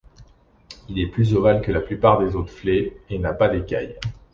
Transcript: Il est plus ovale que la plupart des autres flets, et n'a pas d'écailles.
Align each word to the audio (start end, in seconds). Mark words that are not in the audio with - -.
Il 0.89 0.97
est 0.99 1.05
plus 1.05 1.35
ovale 1.35 1.61
que 1.61 1.71
la 1.71 1.79
plupart 1.79 2.19
des 2.19 2.35
autres 2.35 2.51
flets, 2.51 2.91
et 3.11 3.19
n'a 3.19 3.33
pas 3.35 3.49
d'écailles. 3.49 3.99